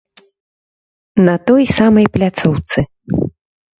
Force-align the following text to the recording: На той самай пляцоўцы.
На 1.27 1.35
той 1.51 1.63
самай 1.75 2.07
пляцоўцы. 2.17 2.79